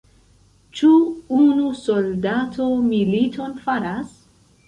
[0.77, 0.87] Ĉu
[1.39, 4.19] unu soldato militon faras?